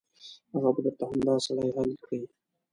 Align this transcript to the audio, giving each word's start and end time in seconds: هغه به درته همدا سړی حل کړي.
هغه 0.53 0.69
به 0.75 0.81
درته 0.85 1.03
همدا 1.09 1.35
سړی 1.45 1.69
حل 1.75 1.91
کړي. 2.03 2.21